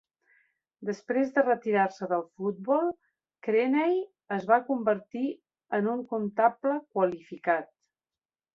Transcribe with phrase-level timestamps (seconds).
[0.87, 2.89] Després de retirar-se del futbol,
[3.49, 4.01] Creaney
[4.39, 5.25] es va convertir
[5.81, 7.73] en un comptable qualificat.